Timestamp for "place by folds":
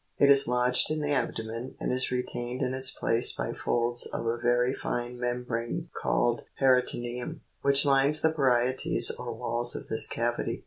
2.89-4.07